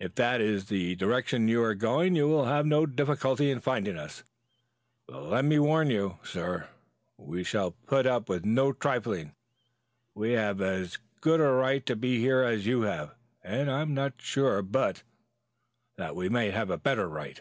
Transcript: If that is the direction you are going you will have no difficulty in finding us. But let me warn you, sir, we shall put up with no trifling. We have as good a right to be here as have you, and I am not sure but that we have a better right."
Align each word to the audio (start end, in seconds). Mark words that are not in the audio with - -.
If 0.00 0.16
that 0.16 0.40
is 0.40 0.64
the 0.64 0.96
direction 0.96 1.46
you 1.46 1.62
are 1.62 1.76
going 1.76 2.16
you 2.16 2.26
will 2.26 2.46
have 2.46 2.66
no 2.66 2.86
difficulty 2.86 3.52
in 3.52 3.60
finding 3.60 3.96
us. 3.96 4.24
But 5.06 5.26
let 5.28 5.44
me 5.44 5.60
warn 5.60 5.90
you, 5.92 6.18
sir, 6.24 6.66
we 7.16 7.44
shall 7.44 7.76
put 7.86 8.04
up 8.04 8.28
with 8.28 8.44
no 8.44 8.72
trifling. 8.72 9.32
We 10.12 10.32
have 10.32 10.60
as 10.60 10.98
good 11.20 11.38
a 11.38 11.44
right 11.52 11.86
to 11.86 11.94
be 11.94 12.18
here 12.18 12.42
as 12.42 12.62
have 12.62 12.66
you, 12.66 13.10
and 13.44 13.70
I 13.70 13.80
am 13.80 13.94
not 13.94 14.14
sure 14.18 14.60
but 14.60 15.04
that 15.96 16.16
we 16.16 16.28
have 16.30 16.70
a 16.70 16.76
better 16.76 17.08
right." 17.08 17.40